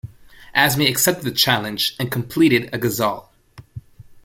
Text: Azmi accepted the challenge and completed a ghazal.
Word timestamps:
Azmi 0.55 0.89
accepted 0.89 1.25
the 1.25 1.31
challenge 1.31 1.95
and 1.99 2.09
completed 2.11 2.71
a 2.73 2.79
ghazal. 2.79 3.29